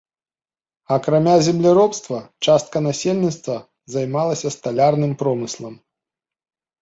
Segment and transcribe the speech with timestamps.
[0.95, 3.57] Акрамя земляробства частка насельніцтва
[3.97, 5.73] займалася сталярным промыслам.